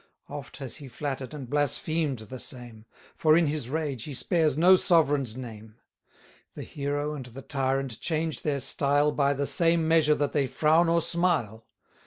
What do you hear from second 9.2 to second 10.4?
the same measure that